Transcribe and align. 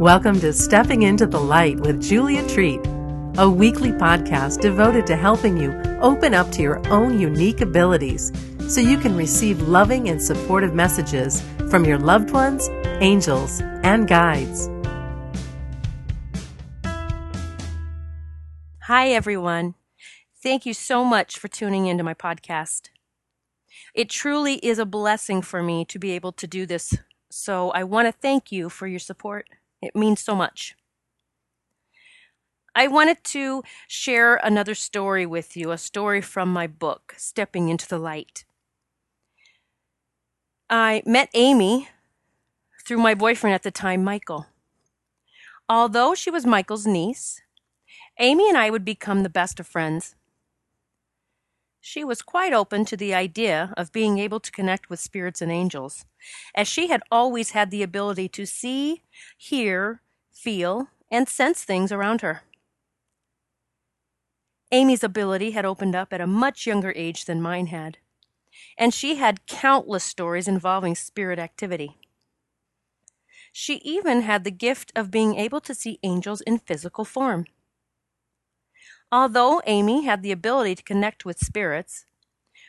Welcome 0.00 0.40
to 0.40 0.54
Stepping 0.54 1.02
into 1.02 1.26
the 1.26 1.38
Light 1.38 1.78
with 1.78 2.02
Julia 2.02 2.48
Treat, 2.48 2.80
a 3.36 3.46
weekly 3.46 3.90
podcast 3.90 4.62
devoted 4.62 5.06
to 5.08 5.14
helping 5.14 5.58
you 5.58 5.72
open 6.00 6.32
up 6.32 6.50
to 6.52 6.62
your 6.62 6.80
own 6.88 7.20
unique 7.20 7.60
abilities 7.60 8.32
so 8.66 8.80
you 8.80 8.96
can 8.96 9.14
receive 9.14 9.60
loving 9.68 10.08
and 10.08 10.22
supportive 10.22 10.72
messages 10.72 11.42
from 11.68 11.84
your 11.84 11.98
loved 11.98 12.30
ones, 12.30 12.70
angels, 13.02 13.60
and 13.82 14.08
guides. 14.08 14.70
Hi, 18.84 19.10
everyone. 19.10 19.74
Thank 20.42 20.64
you 20.64 20.72
so 20.72 21.04
much 21.04 21.38
for 21.38 21.48
tuning 21.48 21.84
into 21.84 22.04
my 22.04 22.14
podcast. 22.14 22.88
It 23.94 24.08
truly 24.08 24.54
is 24.64 24.78
a 24.78 24.86
blessing 24.86 25.42
for 25.42 25.62
me 25.62 25.84
to 25.84 25.98
be 25.98 26.12
able 26.12 26.32
to 26.32 26.46
do 26.46 26.64
this, 26.64 26.96
so 27.28 27.68
I 27.72 27.84
want 27.84 28.08
to 28.08 28.12
thank 28.12 28.50
you 28.50 28.70
for 28.70 28.86
your 28.86 28.98
support. 28.98 29.46
It 29.82 29.96
means 29.96 30.20
so 30.20 30.34
much. 30.34 30.74
I 32.74 32.86
wanted 32.86 33.24
to 33.24 33.62
share 33.88 34.36
another 34.36 34.74
story 34.74 35.26
with 35.26 35.56
you, 35.56 35.70
a 35.72 35.78
story 35.78 36.20
from 36.20 36.52
my 36.52 36.66
book, 36.66 37.14
Stepping 37.16 37.68
into 37.68 37.88
the 37.88 37.98
Light. 37.98 38.44
I 40.68 41.02
met 41.04 41.30
Amy 41.34 41.88
through 42.84 42.98
my 42.98 43.14
boyfriend 43.14 43.54
at 43.54 43.64
the 43.64 43.70
time, 43.70 44.04
Michael. 44.04 44.46
Although 45.68 46.14
she 46.14 46.30
was 46.30 46.46
Michael's 46.46 46.86
niece, 46.86 47.42
Amy 48.18 48.48
and 48.48 48.56
I 48.56 48.70
would 48.70 48.84
become 48.84 49.22
the 49.22 49.28
best 49.28 49.58
of 49.58 49.66
friends. 49.66 50.14
She 51.80 52.04
was 52.04 52.20
quite 52.22 52.52
open 52.52 52.84
to 52.86 52.96
the 52.96 53.14
idea 53.14 53.72
of 53.76 53.92
being 53.92 54.18
able 54.18 54.38
to 54.40 54.52
connect 54.52 54.90
with 54.90 55.00
spirits 55.00 55.40
and 55.40 55.50
angels, 55.50 56.04
as 56.54 56.68
she 56.68 56.88
had 56.88 57.02
always 57.10 57.50
had 57.50 57.70
the 57.70 57.82
ability 57.82 58.28
to 58.28 58.46
see, 58.46 59.02
hear, 59.36 60.02
feel, 60.30 60.88
and 61.10 61.28
sense 61.28 61.64
things 61.64 61.90
around 61.90 62.20
her. 62.20 62.42
Amy's 64.70 65.02
ability 65.02 65.50
had 65.52 65.64
opened 65.64 65.96
up 65.96 66.12
at 66.12 66.20
a 66.20 66.26
much 66.26 66.66
younger 66.66 66.92
age 66.94 67.24
than 67.24 67.42
mine 67.42 67.66
had, 67.66 67.98
and 68.78 68.94
she 68.94 69.16
had 69.16 69.46
countless 69.46 70.04
stories 70.04 70.46
involving 70.46 70.94
spirit 70.94 71.38
activity. 71.38 71.96
She 73.52 73.76
even 73.76 74.22
had 74.22 74.44
the 74.44 74.52
gift 74.52 74.92
of 74.94 75.10
being 75.10 75.34
able 75.34 75.60
to 75.62 75.74
see 75.74 75.98
angels 76.02 76.40
in 76.42 76.58
physical 76.58 77.04
form. 77.04 77.46
Although 79.12 79.60
Amy 79.66 80.04
had 80.04 80.22
the 80.22 80.30
ability 80.30 80.76
to 80.76 80.82
connect 80.84 81.24
with 81.24 81.44
spirits, 81.44 82.06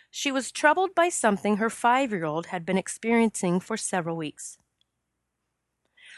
she 0.10 0.32
was 0.32 0.52
troubled 0.52 0.96
by 0.96 1.08
something 1.10 1.58
her 1.58 1.70
five 1.70 2.12
year 2.12 2.26
old 2.26 2.48
had 2.48 2.66
been 2.66 2.78
experiencing 2.78 3.60
for 3.60 3.78
several 3.78 4.18
weeks. 4.18 4.58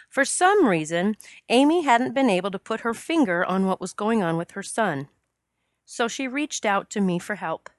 For 0.09 0.23
some 0.23 0.67
reason, 0.67 1.17
Amy 1.49 1.81
hadn't 1.81 2.13
been 2.13 2.29
able 2.29 2.51
to 2.51 2.59
put 2.59 2.81
her 2.81 2.94
finger 2.94 3.44
on 3.44 3.66
what 3.66 3.81
was 3.81 3.94
going 3.94 4.23
on 4.23 4.38
with 4.38 4.51
her 4.51 4.63
son, 4.63 5.09
so 5.85 6.07
she 6.07 6.27
reached 6.27 6.66
out 6.66 6.89
to 6.91 7.01
me 7.01 7.19
for 7.19 7.35
help. 7.35 7.69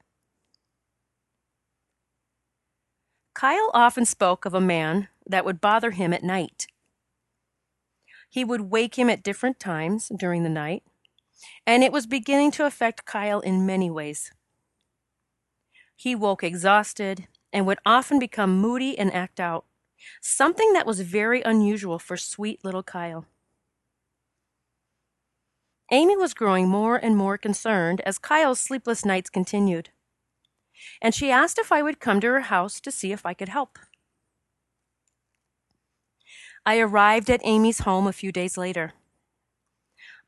Kyle 3.35 3.71
often 3.73 4.05
spoke 4.05 4.45
of 4.45 4.55
a 4.55 4.61
man 4.61 5.09
that 5.27 5.45
would 5.45 5.61
bother 5.61 5.93
him 5.93 6.13
at 6.13 6.23
night. 6.23 6.67
He 8.29 8.45
would 8.45 8.63
wake 8.63 8.97
him 8.97 9.09
at 9.09 9.23
different 9.23 9.59
times 9.59 10.11
during 10.15 10.43
the 10.43 10.49
night 10.49 10.83
and 11.67 11.83
it 11.83 11.93
was 11.93 12.07
beginning 12.07 12.51
to 12.53 12.67
affect 12.67 13.05
Kyle 13.05 13.41
in 13.41 13.67
many 13.67 13.91
ways. 13.91 14.31
He 15.97 16.15
woke 16.15 16.43
exhausted 16.43 17.29
and 17.53 17.67
would 17.67 17.79
often 17.87 18.19
become 18.19 18.61
moody 18.61 18.99
and 18.99 19.13
act 19.13 19.39
out, 19.41 19.65
something 20.21 20.73
that 20.73 20.87
was 20.87 21.01
very 21.01 21.43
unusual 21.43 21.99
for 21.99 22.17
sweet 22.17 22.65
little 22.65 22.83
Kyle. 22.83 23.27
Amy 25.91 26.17
was 26.17 26.35
growing 26.35 26.69
more 26.69 26.97
and 26.97 27.17
more 27.17 27.39
concerned 27.39 28.01
as 28.03 28.19
Kyle's 28.19 28.59
sleepless 28.59 29.05
nights 29.05 29.31
continued, 29.31 29.91
and 31.01 31.15
she 31.15 31.31
asked 31.31 31.59
if 31.59 31.71
I 31.71 31.83
would 31.83 32.01
come 32.01 32.21
to 32.21 32.27
her 32.29 32.41
house 32.41 32.81
to 32.81 32.91
see 32.91 33.13
if 33.13 33.25
I 33.25 33.35
could 33.35 33.49
help. 33.51 33.79
I 36.67 36.79
arrived 36.79 37.29
at 37.29 37.43
Amy's 37.45 37.81
home 37.81 38.07
a 38.07 38.13
few 38.13 38.33
days 38.33 38.57
later. 38.57 38.95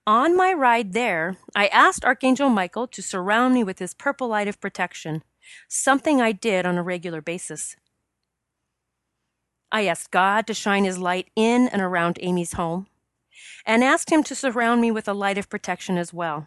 On 0.07 0.37
my 0.37 0.53
ride 0.53 0.93
there, 0.93 1.37
I 1.57 1.67
asked 1.67 2.05
Archangel 2.05 2.49
Michael 2.49 2.87
to 2.87 3.03
surround 3.03 3.55
me 3.55 3.65
with 3.65 3.81
his 3.81 3.93
purple 3.93 4.29
light 4.29 4.47
of 4.47 4.61
protection, 4.61 5.25
something 5.67 6.21
I 6.21 6.31
did 6.31 6.65
on 6.65 6.79
a 6.79 6.83
regular 6.83 7.21
basis. 7.21 7.75
I 9.73 9.87
asked 9.87 10.13
God 10.13 10.47
to 10.47 10.55
shine 10.55 10.85
his 10.85 10.97
light 10.97 11.31
in 11.35 11.67
and 11.67 11.83
around 11.83 12.21
Amy's 12.23 12.53
home, 12.53 12.87
and 13.67 13.83
asked 13.83 14.11
him 14.11 14.23
to 14.25 14.37
surround 14.37 14.81
me 14.81 14.93
with 14.93 15.09
a 15.09 15.13
light 15.13 15.39
of 15.39 15.51
protection 15.51 15.99
as 15.99 16.15
well. 16.15 16.47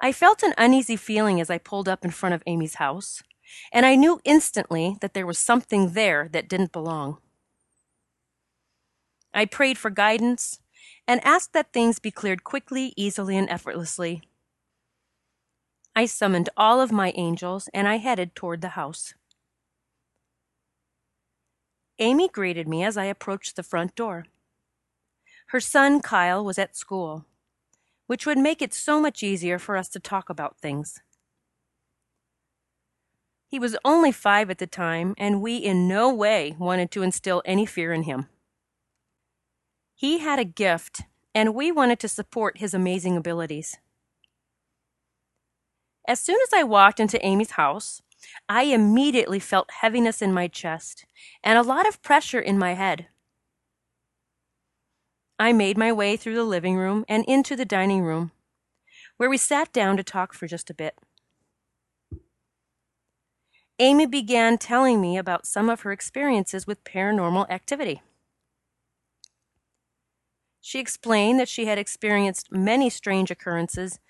I 0.00 0.12
felt 0.12 0.42
an 0.42 0.54
uneasy 0.56 0.96
feeling 0.96 1.38
as 1.38 1.50
I 1.50 1.58
pulled 1.58 1.88
up 1.88 2.02
in 2.02 2.12
front 2.12 2.34
of 2.34 2.42
Amy's 2.46 2.76
house, 2.76 3.22
and 3.70 3.84
I 3.84 3.94
knew 3.94 4.20
instantly 4.24 4.96
that 5.02 5.12
there 5.12 5.26
was 5.26 5.38
something 5.38 5.90
there 5.90 6.30
that 6.32 6.48
didn't 6.48 6.72
belong. 6.72 7.18
I 9.34 9.44
prayed 9.44 9.76
for 9.76 9.90
guidance 9.90 10.60
and 11.08 11.24
asked 11.24 11.52
that 11.52 11.72
things 11.72 11.98
be 11.98 12.10
cleared 12.10 12.44
quickly, 12.44 12.92
easily, 12.96 13.36
and 13.36 13.48
effortlessly. 13.48 14.22
I 15.94 16.06
summoned 16.06 16.50
all 16.56 16.80
of 16.80 16.92
my 16.92 17.12
angels 17.16 17.68
and 17.72 17.88
I 17.88 17.96
headed 17.96 18.34
toward 18.34 18.60
the 18.60 18.70
house. 18.70 19.14
Amy 21.98 22.28
greeted 22.28 22.68
me 22.68 22.84
as 22.84 22.96
I 22.96 23.04
approached 23.04 23.56
the 23.56 23.62
front 23.62 23.94
door. 23.94 24.26
Her 25.48 25.60
son, 25.60 26.02
Kyle, 26.02 26.44
was 26.44 26.58
at 26.58 26.76
school, 26.76 27.24
which 28.06 28.26
would 28.26 28.36
make 28.36 28.60
it 28.60 28.74
so 28.74 29.00
much 29.00 29.22
easier 29.22 29.58
for 29.58 29.76
us 29.76 29.88
to 29.90 30.00
talk 30.00 30.28
about 30.28 30.58
things. 30.58 31.00
He 33.48 33.58
was 33.58 33.76
only 33.84 34.12
five 34.12 34.50
at 34.50 34.58
the 34.58 34.66
time, 34.66 35.14
and 35.16 35.40
we 35.40 35.56
in 35.56 35.88
no 35.88 36.12
way 36.12 36.56
wanted 36.58 36.90
to 36.90 37.02
instill 37.02 37.42
any 37.46 37.64
fear 37.64 37.92
in 37.92 38.02
him. 38.02 38.28
He 39.98 40.18
had 40.18 40.38
a 40.38 40.44
gift, 40.44 41.04
and 41.34 41.54
we 41.54 41.72
wanted 41.72 41.98
to 42.00 42.08
support 42.08 42.58
his 42.58 42.74
amazing 42.74 43.16
abilities. 43.16 43.78
As 46.06 46.20
soon 46.20 46.36
as 46.42 46.52
I 46.54 46.64
walked 46.64 47.00
into 47.00 47.24
Amy's 47.24 47.52
house, 47.52 48.02
I 48.46 48.64
immediately 48.64 49.40
felt 49.40 49.70
heaviness 49.80 50.20
in 50.20 50.34
my 50.34 50.48
chest 50.48 51.06
and 51.42 51.58
a 51.58 51.62
lot 51.62 51.88
of 51.88 52.02
pressure 52.02 52.38
in 52.38 52.58
my 52.58 52.74
head. 52.74 53.06
I 55.38 55.54
made 55.54 55.78
my 55.78 55.92
way 55.92 56.18
through 56.18 56.34
the 56.34 56.44
living 56.44 56.76
room 56.76 57.06
and 57.08 57.24
into 57.24 57.56
the 57.56 57.64
dining 57.64 58.02
room, 58.02 58.32
where 59.16 59.30
we 59.30 59.38
sat 59.38 59.72
down 59.72 59.96
to 59.96 60.02
talk 60.02 60.34
for 60.34 60.46
just 60.46 60.68
a 60.68 60.74
bit. 60.74 60.98
Amy 63.78 64.04
began 64.04 64.58
telling 64.58 65.00
me 65.00 65.16
about 65.16 65.46
some 65.46 65.70
of 65.70 65.80
her 65.80 65.92
experiences 65.92 66.66
with 66.66 66.84
paranormal 66.84 67.48
activity. 67.48 68.02
She 70.66 70.80
explained 70.80 71.38
that 71.38 71.48
she 71.48 71.66
had 71.66 71.78
experienced 71.78 72.50
many 72.50 72.90
strange 72.90 73.30
occurrences 73.30 74.00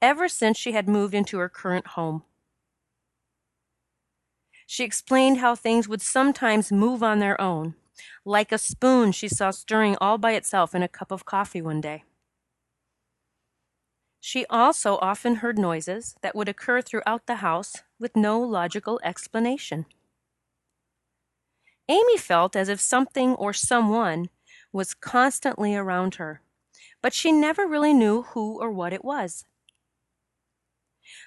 ever 0.00 0.28
since 0.28 0.56
she 0.56 0.70
had 0.70 0.88
moved 0.88 1.12
into 1.12 1.38
her 1.38 1.48
current 1.48 1.88
home. 1.88 2.22
She 4.64 4.84
explained 4.84 5.38
how 5.38 5.56
things 5.56 5.88
would 5.88 6.00
sometimes 6.00 6.70
move 6.70 7.02
on 7.02 7.18
their 7.18 7.40
own, 7.40 7.74
like 8.24 8.52
a 8.52 8.58
spoon 8.58 9.10
she 9.10 9.26
saw 9.26 9.50
stirring 9.50 9.96
all 10.00 10.16
by 10.16 10.34
itself 10.34 10.72
in 10.72 10.84
a 10.84 10.88
cup 10.88 11.10
of 11.10 11.24
coffee 11.24 11.60
one 11.60 11.80
day. 11.80 12.04
She 14.20 14.46
also 14.46 14.98
often 14.98 15.36
heard 15.42 15.58
noises 15.58 16.14
that 16.22 16.36
would 16.36 16.48
occur 16.48 16.80
throughout 16.80 17.26
the 17.26 17.42
house 17.42 17.78
with 17.98 18.14
no 18.14 18.38
logical 18.38 19.00
explanation. 19.02 19.86
Amy 21.88 22.16
felt 22.18 22.54
as 22.54 22.68
if 22.68 22.80
something 22.80 23.34
or 23.34 23.52
someone 23.52 24.28
was 24.74 24.92
constantly 24.92 25.74
around 25.74 26.16
her, 26.16 26.42
but 27.00 27.14
she 27.14 27.30
never 27.30 27.66
really 27.66 27.94
knew 27.94 28.22
who 28.22 28.60
or 28.60 28.70
what 28.72 28.92
it 28.92 29.04
was. 29.04 29.44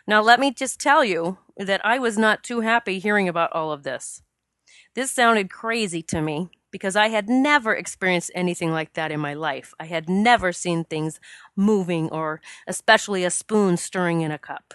Now, 0.06 0.22
let 0.22 0.40
me 0.40 0.52
just 0.52 0.80
tell 0.80 1.04
you 1.04 1.38
that 1.56 1.86
I 1.86 1.98
was 1.98 2.18
not 2.18 2.44
too 2.44 2.60
happy 2.60 3.00
hearing 3.00 3.30
about 3.30 3.54
all 3.54 3.72
of 3.72 3.84
this. 3.84 4.22
This 4.96 5.12
sounded 5.12 5.50
crazy 5.50 6.02
to 6.04 6.22
me 6.22 6.50
because 6.72 6.96
I 6.96 7.08
had 7.08 7.30
never 7.30 7.74
experienced 7.74 8.32
anything 8.36 8.72
like 8.72 8.94
that 8.94 9.12
in 9.12 9.20
my 9.20 9.34
life. 9.34 9.74
I 9.80 9.86
had 9.86 10.10
never 10.10 10.52
seen 10.52 10.84
things 10.84 11.20
moving 11.56 12.10
or 12.10 12.42
especially 12.68 13.24
a 13.24 13.30
spoon 13.30 13.78
stirring 13.78 14.22
in 14.22 14.32
a 14.32 14.38
cup. 14.38 14.74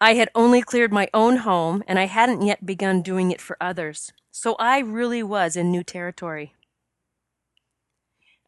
I 0.00 0.14
had 0.14 0.28
only 0.34 0.62
cleared 0.62 0.92
my 0.92 1.08
own 1.14 1.38
home 1.38 1.82
and 1.88 1.98
I 1.98 2.06
hadn't 2.06 2.42
yet 2.42 2.66
begun 2.66 3.02
doing 3.02 3.30
it 3.30 3.40
for 3.40 3.56
others. 3.60 4.12
So 4.36 4.56
I 4.58 4.80
really 4.80 5.22
was 5.22 5.54
in 5.54 5.70
new 5.70 5.84
territory. 5.84 6.54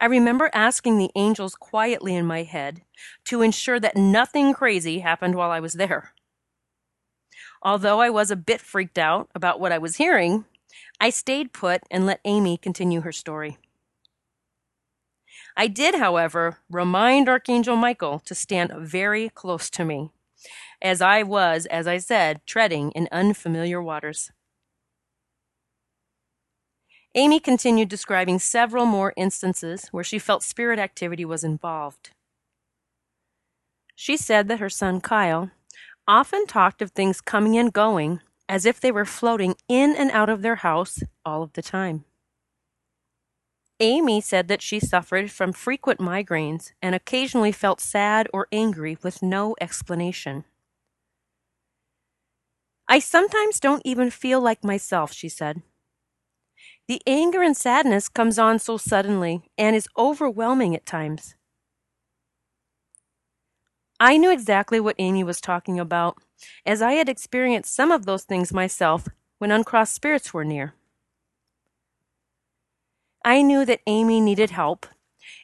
I 0.01 0.07
remember 0.07 0.51
asking 0.53 0.99
the 0.99 1.13
angels 1.15 1.55
quietly 1.55 2.17
in 2.17 2.27
my 2.27 2.43
head 2.43 2.83
to 3.27 3.41
ensure 3.41 3.79
that 3.79 3.97
nothing 3.97 4.53
crazy 4.53 4.99
happened 4.99 5.37
while 5.37 5.53
I 5.53 5.61
was 5.61 5.75
there. 5.75 6.13
Although 7.63 8.01
I 8.01 8.11
was 8.11 8.33
a 8.33 8.37
bit 8.37 8.61
freaked 8.61 8.99
out 8.99 9.31
about 9.33 9.61
what 9.61 9.71
I 9.71 9.79
was 9.79 9.95
hearing, 9.95 10.45
I 11.01 11.11
stayed 11.11 11.53
put 11.53 11.85
and 11.89 12.05
let 12.05 12.19
Amy 12.25 12.57
continue 12.57 13.03
her 13.03 13.13
story. 13.13 13.57
I 15.57 15.69
did, 15.69 15.95
however, 15.95 16.59
remind 16.69 17.29
Archangel 17.29 17.77
Michael 17.77 18.19
to 18.25 18.35
stand 18.35 18.73
very 18.77 19.29
close 19.29 19.71
to 19.71 19.85
me, 19.85 20.11
as 20.83 21.01
I 21.01 21.23
was, 21.23 21.65
as 21.67 21.87
I 21.87 21.99
said, 21.99 22.45
treading 22.45 22.91
in 22.91 23.09
unfamiliar 23.13 23.81
waters. 23.81 24.33
Amy 27.19 27.41
continued 27.41 27.89
describing 27.89 28.39
several 28.39 28.85
more 28.85 29.15
instances 29.17 29.89
where 29.91 30.05
she 30.05 30.19
felt 30.19 30.43
spirit 30.43 30.79
activity 30.79 31.25
was 31.25 31.43
involved. 31.43 32.11
She 33.95 34.19
said 34.19 34.49
that 34.49 34.61
her 34.61 34.69
son 34.69 35.01
Kyle 35.01 35.51
often 36.07 36.47
talked 36.47 36.83
of 36.83 36.91
things 36.91 37.23
coming 37.23 37.57
and 37.57 37.73
going 37.73 38.21
as 38.51 38.67
if 38.67 38.79
they 38.79 38.93
were 38.93 39.07
floating 39.07 39.57
in 39.67 39.97
and 39.97 40.11
out 40.11 40.29
of 40.29 40.43
their 40.43 40.57
house 40.57 41.03
all 41.25 41.43
of 41.43 41.55
the 41.55 41.63
time. 41.63 42.05
Amy 43.81 44.21
said 44.21 44.49
that 44.49 44.61
she 44.61 44.79
suffered 44.79 45.31
from 45.31 45.55
frequent 45.55 45.99
migraines 45.99 46.73
and 46.83 46.95
occasionally 46.95 47.51
felt 47.51 47.81
sad 47.81 48.29
or 48.33 48.47
angry 48.53 48.99
with 49.03 49.23
no 49.23 49.57
explanation. 49.59 50.45
I 52.87 52.99
sometimes 52.99 53.59
don't 53.59 53.83
even 53.87 54.11
feel 54.11 54.41
like 54.41 54.63
myself, 54.63 55.15
she 55.15 55.31
said. 55.31 55.63
The 56.89 57.03
anger 57.05 57.43
and 57.43 57.57
sadness 57.57 58.09
comes 58.09 58.39
on 58.39 58.61
so 58.61 58.77
suddenly 58.77 59.51
and 59.59 59.75
is 59.75 59.89
overwhelming 59.99 60.77
at 60.77 60.87
times. 60.87 61.35
I 63.99 64.17
knew 64.19 64.31
exactly 64.31 64.79
what 64.79 64.95
Amy 64.99 65.25
was 65.25 65.41
talking 65.41 65.81
about, 65.81 66.19
as 66.65 66.83
I 66.83 66.93
had 66.93 67.09
experienced 67.09 67.75
some 67.75 67.91
of 67.91 68.07
those 68.07 68.23
things 68.25 68.53
myself 68.53 69.09
when 69.39 69.51
uncrossed 69.51 69.95
spirits 69.95 70.33
were 70.33 70.45
near. 70.45 70.75
I 73.25 73.43
knew 73.43 73.65
that 73.65 73.81
Amy 73.89 74.21
needed 74.21 74.51
help, 74.51 74.87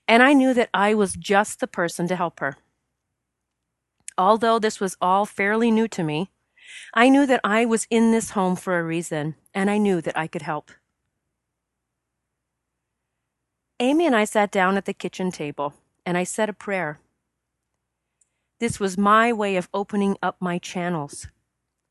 and 0.07 0.23
I 0.23 0.35
knew 0.35 0.55
that 0.55 0.71
I 0.73 0.95
was 0.95 1.15
just 1.15 1.59
the 1.59 1.67
person 1.67 2.07
to 2.07 2.15
help 2.15 2.39
her. 2.39 2.57
Although 4.17 4.61
this 4.61 4.79
was 4.79 4.97
all 5.01 5.27
fairly 5.27 5.73
new 5.73 5.89
to 5.89 6.05
me, 6.05 6.31
I 6.95 7.09
knew 7.09 7.27
that 7.27 7.41
I 7.43 7.65
was 7.65 7.89
in 7.91 8.13
this 8.13 8.31
home 8.31 8.55
for 8.55 8.79
a 8.79 8.85
reason, 8.85 9.35
and 9.53 9.69
I 9.71 9.79
knew 9.79 10.01
that 10.03 10.17
I 10.17 10.29
could 10.29 10.43
help. 10.43 10.71
Amy 13.83 14.07
and 14.07 14.15
I 14.15 14.23
sat 14.23 14.53
down 14.53 14.77
at 14.77 14.85
the 14.85 14.95
kitchen 14.95 15.33
table, 15.33 15.75
and 16.07 16.17
I 16.17 16.23
said 16.23 16.49
a 16.49 16.53
prayer. 16.53 17.01
This 18.61 18.79
was 18.79 18.97
my 18.97 19.33
way 19.33 19.57
of 19.57 19.69
opening 19.75 20.17
up 20.23 20.37
my 20.39 20.59
channels, 20.59 21.27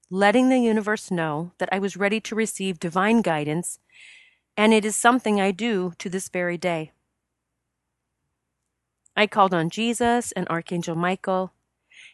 letting 0.09 0.47
the 0.47 0.57
universe 0.57 1.11
know 1.11 1.51
that 1.57 1.67
I 1.69 1.79
was 1.79 1.97
ready 1.97 2.21
to 2.21 2.33
receive 2.33 2.79
divine 2.79 3.21
guidance, 3.21 3.77
and 4.55 4.73
it 4.73 4.85
is 4.85 4.95
something 4.95 5.41
I 5.41 5.51
do 5.51 5.91
to 5.97 6.07
this 6.07 6.29
very 6.29 6.57
day. 6.57 6.93
I 9.13 9.27
called 9.27 9.53
on 9.53 9.69
Jesus 9.69 10.31
and 10.31 10.47
Archangel 10.47 10.95
Michael 10.95 11.51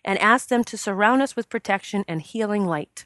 and 0.04 0.18
asked 0.18 0.50
them 0.50 0.64
to 0.64 0.76
surround 0.76 1.22
us 1.22 1.36
with 1.36 1.50
protection 1.50 2.04
and 2.08 2.24
healing 2.24 2.66
light. 2.66 3.06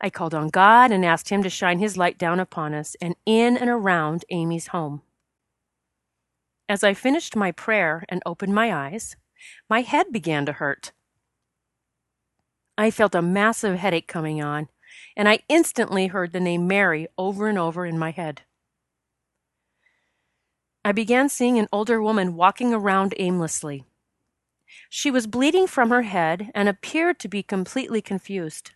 I 0.00 0.10
called 0.10 0.34
on 0.34 0.48
God 0.48 0.90
and 0.90 1.04
asked 1.04 1.28
Him 1.30 1.42
to 1.42 1.50
shine 1.50 1.78
His 1.78 1.96
light 1.96 2.18
down 2.18 2.40
upon 2.40 2.74
us 2.74 2.96
and 3.00 3.14
in 3.24 3.56
and 3.56 3.70
around 3.70 4.24
Amy's 4.30 4.68
home. 4.68 5.02
As 6.68 6.82
I 6.82 6.94
finished 6.94 7.36
my 7.36 7.52
prayer 7.52 8.04
and 8.08 8.22
opened 8.24 8.54
my 8.54 8.74
eyes, 8.74 9.16
my 9.68 9.82
head 9.82 10.12
began 10.12 10.46
to 10.46 10.52
hurt. 10.52 10.92
I 12.76 12.90
felt 12.90 13.14
a 13.14 13.22
massive 13.22 13.78
headache 13.78 14.08
coming 14.08 14.42
on, 14.42 14.68
and 15.16 15.28
I 15.28 15.40
instantly 15.48 16.08
heard 16.08 16.32
the 16.32 16.40
name 16.40 16.66
Mary 16.66 17.06
over 17.16 17.48
and 17.48 17.58
over 17.58 17.86
in 17.86 17.98
my 17.98 18.10
head. 18.10 18.42
I 20.84 20.92
began 20.92 21.28
seeing 21.28 21.58
an 21.58 21.68
older 21.72 22.02
woman 22.02 22.34
walking 22.34 22.74
around 22.74 23.14
aimlessly. 23.18 23.84
She 24.90 25.10
was 25.10 25.26
bleeding 25.26 25.66
from 25.66 25.90
her 25.90 26.02
head 26.02 26.50
and 26.54 26.68
appeared 26.68 27.18
to 27.20 27.28
be 27.28 27.42
completely 27.42 28.02
confused. 28.02 28.72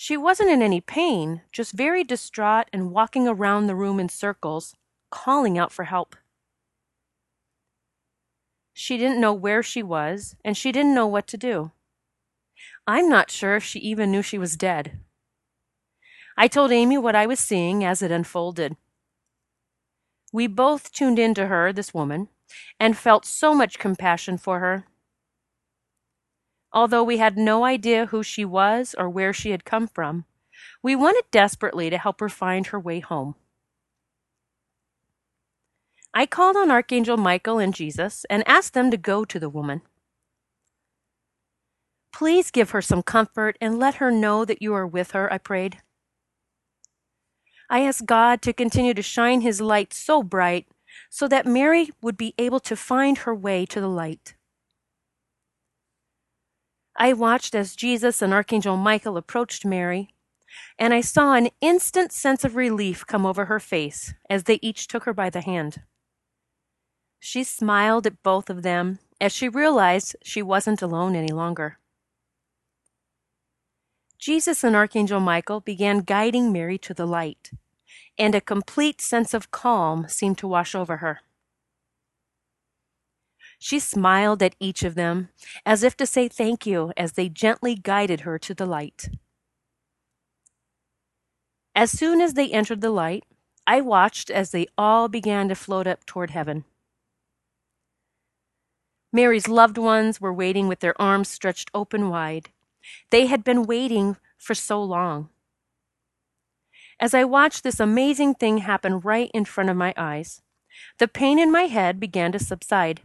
She 0.00 0.16
wasn't 0.16 0.50
in 0.50 0.62
any 0.62 0.80
pain, 0.80 1.42
just 1.50 1.72
very 1.72 2.04
distraught 2.04 2.68
and 2.72 2.92
walking 2.92 3.26
around 3.26 3.66
the 3.66 3.74
room 3.74 3.98
in 3.98 4.08
circles, 4.08 4.76
calling 5.10 5.58
out 5.58 5.72
for 5.72 5.86
help. 5.86 6.14
She 8.72 8.96
didn't 8.96 9.20
know 9.20 9.32
where 9.32 9.60
she 9.60 9.82
was, 9.82 10.36
and 10.44 10.56
she 10.56 10.70
didn't 10.70 10.94
know 10.94 11.08
what 11.08 11.26
to 11.26 11.36
do. 11.36 11.72
I'm 12.86 13.08
not 13.08 13.28
sure 13.32 13.56
if 13.56 13.64
she 13.64 13.80
even 13.80 14.12
knew 14.12 14.22
she 14.22 14.38
was 14.38 14.56
dead. 14.56 15.00
I 16.36 16.46
told 16.46 16.70
Amy 16.70 16.96
what 16.96 17.16
I 17.16 17.26
was 17.26 17.40
seeing 17.40 17.82
as 17.82 18.00
it 18.00 18.12
unfolded. 18.12 18.76
We 20.32 20.46
both 20.46 20.92
tuned 20.92 21.18
in 21.18 21.34
to 21.34 21.48
her, 21.48 21.72
this 21.72 21.92
woman, 21.92 22.28
and 22.78 22.96
felt 22.96 23.24
so 23.24 23.52
much 23.52 23.80
compassion 23.80 24.38
for 24.38 24.60
her. 24.60 24.86
Although 26.72 27.04
we 27.04 27.16
had 27.16 27.36
no 27.36 27.64
idea 27.64 28.06
who 28.06 28.22
she 28.22 28.44
was 28.44 28.94
or 28.98 29.08
where 29.08 29.32
she 29.32 29.50
had 29.50 29.64
come 29.64 29.86
from, 29.86 30.24
we 30.82 30.94
wanted 30.94 31.24
desperately 31.30 31.90
to 31.90 31.98
help 31.98 32.20
her 32.20 32.28
find 32.28 32.68
her 32.68 32.78
way 32.78 33.00
home. 33.00 33.34
I 36.14 36.26
called 36.26 36.56
on 36.56 36.70
Archangel 36.70 37.16
Michael 37.16 37.58
and 37.58 37.74
Jesus 37.74 38.26
and 38.30 38.46
asked 38.46 38.74
them 38.74 38.90
to 38.90 38.96
go 38.96 39.24
to 39.24 39.38
the 39.38 39.48
woman. 39.48 39.82
Please 42.12 42.50
give 42.50 42.70
her 42.70 42.82
some 42.82 43.02
comfort 43.02 43.56
and 43.60 43.78
let 43.78 43.96
her 43.96 44.10
know 44.10 44.44
that 44.44 44.62
you 44.62 44.74
are 44.74 44.86
with 44.86 45.12
her, 45.12 45.32
I 45.32 45.38
prayed. 45.38 45.78
I 47.70 47.82
asked 47.82 48.06
God 48.06 48.40
to 48.42 48.52
continue 48.52 48.94
to 48.94 49.02
shine 49.02 49.42
his 49.42 49.60
light 49.60 49.92
so 49.92 50.22
bright 50.22 50.66
so 51.10 51.28
that 51.28 51.46
Mary 51.46 51.90
would 52.00 52.16
be 52.16 52.34
able 52.38 52.60
to 52.60 52.74
find 52.76 53.18
her 53.18 53.34
way 53.34 53.66
to 53.66 53.80
the 53.80 53.88
light. 53.88 54.34
I 57.00 57.12
watched 57.12 57.54
as 57.54 57.76
Jesus 57.76 58.20
and 58.20 58.34
Archangel 58.34 58.76
Michael 58.76 59.16
approached 59.16 59.64
Mary, 59.64 60.10
and 60.76 60.92
I 60.92 61.00
saw 61.00 61.34
an 61.34 61.50
instant 61.60 62.10
sense 62.10 62.42
of 62.44 62.56
relief 62.56 63.06
come 63.06 63.24
over 63.24 63.44
her 63.44 63.60
face 63.60 64.14
as 64.28 64.44
they 64.44 64.58
each 64.60 64.88
took 64.88 65.04
her 65.04 65.14
by 65.14 65.30
the 65.30 65.40
hand. 65.40 65.82
She 67.20 67.44
smiled 67.44 68.06
at 68.08 68.24
both 68.24 68.50
of 68.50 68.62
them 68.62 68.98
as 69.20 69.32
she 69.32 69.48
realized 69.48 70.16
she 70.24 70.42
wasn't 70.42 70.82
alone 70.82 71.14
any 71.14 71.32
longer. 71.32 71.78
Jesus 74.18 74.64
and 74.64 74.74
Archangel 74.74 75.20
Michael 75.20 75.60
began 75.60 76.00
guiding 76.00 76.52
Mary 76.52 76.78
to 76.78 76.92
the 76.92 77.06
light, 77.06 77.52
and 78.18 78.34
a 78.34 78.40
complete 78.40 79.00
sense 79.00 79.34
of 79.34 79.52
calm 79.52 80.08
seemed 80.08 80.38
to 80.38 80.48
wash 80.48 80.74
over 80.74 80.96
her. 80.96 81.20
She 83.58 83.80
smiled 83.80 84.42
at 84.42 84.54
each 84.60 84.84
of 84.84 84.94
them, 84.94 85.30
as 85.66 85.82
if 85.82 85.96
to 85.96 86.06
say 86.06 86.28
thank 86.28 86.64
you, 86.64 86.92
as 86.96 87.12
they 87.12 87.28
gently 87.28 87.74
guided 87.74 88.20
her 88.20 88.38
to 88.38 88.54
the 88.54 88.66
light. 88.66 89.08
As 91.74 91.90
soon 91.90 92.20
as 92.20 92.34
they 92.34 92.50
entered 92.50 92.80
the 92.80 92.90
light, 92.90 93.24
I 93.66 93.80
watched 93.80 94.30
as 94.30 94.50
they 94.50 94.66
all 94.78 95.08
began 95.08 95.48
to 95.48 95.54
float 95.54 95.86
up 95.86 96.06
toward 96.06 96.30
heaven. 96.30 96.64
Mary's 99.12 99.48
loved 99.48 99.78
ones 99.78 100.20
were 100.20 100.32
waiting 100.32 100.68
with 100.68 100.80
their 100.80 101.00
arms 101.00 101.28
stretched 101.28 101.70
open 101.74 102.08
wide. 102.08 102.50
They 103.10 103.26
had 103.26 103.42
been 103.44 103.64
waiting 103.64 104.16
for 104.36 104.54
so 104.54 104.82
long. 104.82 105.30
As 107.00 107.14
I 107.14 107.24
watched 107.24 107.62
this 107.62 107.80
amazing 107.80 108.34
thing 108.34 108.58
happen 108.58 109.00
right 109.00 109.30
in 109.32 109.44
front 109.44 109.70
of 109.70 109.76
my 109.76 109.94
eyes, 109.96 110.42
the 110.98 111.08
pain 111.08 111.38
in 111.38 111.50
my 111.52 111.64
head 111.64 112.00
began 112.00 112.32
to 112.32 112.38
subside. 112.38 113.02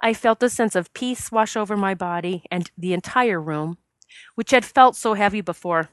I 0.00 0.14
felt 0.14 0.42
a 0.42 0.48
sense 0.48 0.74
of 0.74 0.92
peace 0.94 1.30
wash 1.30 1.56
over 1.56 1.76
my 1.76 1.94
body 1.94 2.44
and 2.50 2.70
the 2.76 2.94
entire 2.94 3.40
room, 3.40 3.78
which 4.34 4.50
had 4.50 4.64
felt 4.64 4.96
so 4.96 5.14
heavy 5.14 5.40
before. 5.40 5.90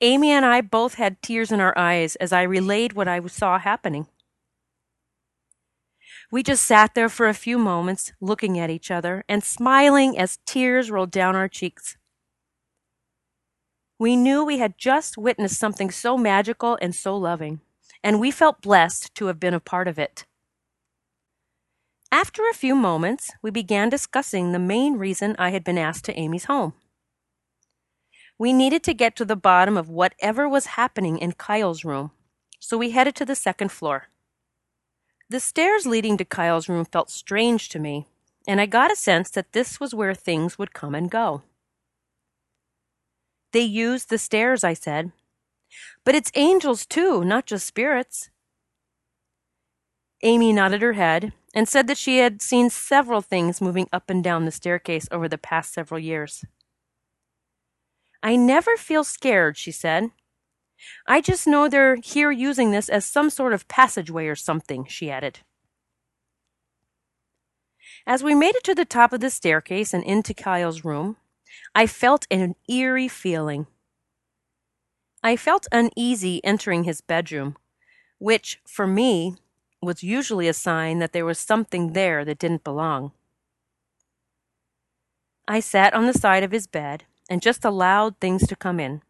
Amy 0.00 0.30
and 0.30 0.44
I 0.44 0.60
both 0.60 0.94
had 0.94 1.22
tears 1.22 1.50
in 1.52 1.60
our 1.60 1.76
eyes 1.76 2.16
as 2.16 2.32
I 2.32 2.42
relayed 2.42 2.92
what 2.92 3.08
I 3.08 3.24
saw 3.26 3.58
happening. 3.58 4.06
We 6.30 6.42
just 6.42 6.64
sat 6.64 6.94
there 6.94 7.08
for 7.08 7.28
a 7.28 7.34
few 7.34 7.56
moments, 7.56 8.12
looking 8.20 8.58
at 8.58 8.70
each 8.70 8.90
other 8.90 9.24
and 9.28 9.44
smiling 9.44 10.18
as 10.18 10.38
tears 10.44 10.90
rolled 10.90 11.10
down 11.10 11.36
our 11.36 11.48
cheeks. 11.48 11.96
We 13.98 14.16
knew 14.16 14.44
we 14.44 14.58
had 14.58 14.76
just 14.76 15.16
witnessed 15.16 15.58
something 15.58 15.90
so 15.90 16.18
magical 16.18 16.78
and 16.82 16.94
so 16.94 17.16
loving, 17.16 17.60
and 18.02 18.20
we 18.20 18.30
felt 18.30 18.60
blessed 18.60 19.14
to 19.14 19.26
have 19.26 19.40
been 19.40 19.54
a 19.54 19.60
part 19.60 19.88
of 19.88 19.98
it. 19.98 20.26
After 22.16 22.48
a 22.48 22.54
few 22.54 22.74
moments, 22.74 23.30
we 23.42 23.50
began 23.50 23.90
discussing 23.90 24.52
the 24.52 24.58
main 24.58 24.96
reason 24.96 25.36
I 25.38 25.50
had 25.50 25.62
been 25.62 25.76
asked 25.76 26.06
to 26.06 26.18
Amy's 26.18 26.46
home. 26.46 26.72
We 28.38 28.54
needed 28.54 28.82
to 28.84 28.94
get 28.94 29.16
to 29.16 29.26
the 29.26 29.36
bottom 29.36 29.76
of 29.76 29.90
whatever 29.90 30.48
was 30.48 30.76
happening 30.80 31.18
in 31.18 31.32
Kyle's 31.32 31.84
room, 31.84 32.12
so 32.58 32.78
we 32.78 32.92
headed 32.92 33.16
to 33.16 33.26
the 33.26 33.34
second 33.34 33.70
floor. 33.70 34.04
The 35.28 35.40
stairs 35.40 35.84
leading 35.84 36.16
to 36.16 36.24
Kyle's 36.24 36.70
room 36.70 36.86
felt 36.86 37.10
strange 37.10 37.68
to 37.68 37.78
me, 37.78 38.06
and 38.48 38.62
I 38.62 38.64
got 38.64 38.90
a 38.90 38.96
sense 38.96 39.28
that 39.32 39.52
this 39.52 39.78
was 39.78 39.94
where 39.94 40.14
things 40.14 40.58
would 40.58 40.72
come 40.72 40.94
and 40.94 41.10
go. 41.10 41.42
They 43.52 43.60
use 43.60 44.06
the 44.06 44.16
stairs, 44.16 44.64
I 44.64 44.72
said. 44.72 45.12
But 46.02 46.14
it's 46.14 46.32
angels 46.34 46.86
too, 46.86 47.24
not 47.24 47.44
just 47.44 47.66
spirits. 47.66 48.30
Amy 50.22 50.54
nodded 50.54 50.80
her 50.80 50.94
head 50.94 51.34
and 51.56 51.66
said 51.66 51.86
that 51.86 51.96
she 51.96 52.18
had 52.18 52.42
seen 52.42 52.68
several 52.68 53.22
things 53.22 53.62
moving 53.62 53.88
up 53.90 54.10
and 54.10 54.22
down 54.22 54.44
the 54.44 54.50
staircase 54.50 55.08
over 55.10 55.26
the 55.26 55.38
past 55.38 55.72
several 55.72 55.98
years. 55.98 56.44
I 58.22 58.36
never 58.36 58.76
feel 58.76 59.04
scared, 59.04 59.56
she 59.56 59.72
said. 59.72 60.10
I 61.08 61.22
just 61.22 61.46
know 61.46 61.66
they're 61.66 61.96
here 61.96 62.30
using 62.30 62.72
this 62.72 62.90
as 62.90 63.06
some 63.06 63.30
sort 63.30 63.54
of 63.54 63.68
passageway 63.68 64.26
or 64.26 64.36
something, 64.36 64.84
she 64.84 65.10
added. 65.10 65.40
As 68.06 68.22
we 68.22 68.34
made 68.34 68.54
it 68.54 68.64
to 68.64 68.74
the 68.74 68.84
top 68.84 69.14
of 69.14 69.20
the 69.20 69.30
staircase 69.30 69.94
and 69.94 70.04
into 70.04 70.34
Kyle's 70.34 70.84
room, 70.84 71.16
I 71.74 71.86
felt 71.86 72.26
an 72.30 72.54
eerie 72.68 73.08
feeling. 73.08 73.66
I 75.22 75.36
felt 75.36 75.66
uneasy 75.72 76.44
entering 76.44 76.84
his 76.84 77.00
bedroom, 77.00 77.56
which, 78.18 78.60
for 78.66 78.86
me, 78.86 79.36
was 79.82 80.02
usually 80.02 80.48
a 80.48 80.52
sign 80.52 80.98
that 80.98 81.12
there 81.12 81.24
was 81.24 81.38
something 81.38 81.92
there 81.92 82.24
that 82.24 82.38
didn't 82.38 82.64
belong. 82.64 83.12
I 85.48 85.60
sat 85.60 85.94
on 85.94 86.06
the 86.06 86.12
side 86.12 86.42
of 86.42 86.50
his 86.50 86.66
bed 86.66 87.04
and 87.30 87.42
just 87.42 87.64
allowed 87.64 88.18
things 88.18 88.46
to 88.48 88.56
come 88.56 88.80
in. 88.80 89.02